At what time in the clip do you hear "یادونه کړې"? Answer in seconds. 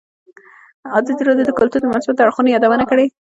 2.55-3.05